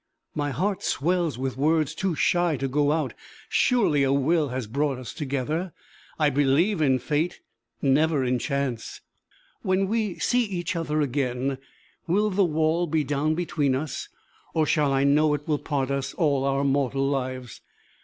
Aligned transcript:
"My 0.33 0.49
heart 0.49 0.81
swells 0.81 1.37
with 1.37 1.57
words 1.57 1.93
too 1.93 2.15
shy 2.15 2.57
to 2.57 2.67
go 2.67 2.91
out. 2.91 3.13
Surely 3.49 4.01
a 4.01 4.11
Will 4.11 4.49
has 4.49 4.65
brought 4.65 4.97
us 4.97 5.13
together! 5.13 5.73
I 6.17 6.31
believe 6.31 6.81
in 6.81 6.97
fate, 6.97 7.39
never 7.83 8.23
in 8.23 8.39
chance! 8.39 9.01
"When 9.61 9.87
we 9.87 10.17
see 10.17 10.41
each 10.43 10.75
other 10.75 11.01
again, 11.01 11.59
will 12.07 12.31
the 12.31 12.43
wall 12.43 12.87
be 12.87 13.03
down 13.03 13.35
between 13.35 13.75
us, 13.75 14.09
or 14.55 14.65
shall 14.65 14.91
I 14.91 15.03
know 15.03 15.35
it 15.35 15.47
will 15.47 15.59
part 15.59 15.91
us 15.91 16.15
all 16.15 16.45
our 16.45 16.63
mortal 16.63 17.07
lives? 17.07 17.61